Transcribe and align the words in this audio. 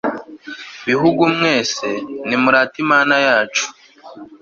bihugu 0.87 1.21
mwese, 1.35 1.87
nimurate 2.27 2.77
imana 2.83 3.15
yacu 3.25 3.65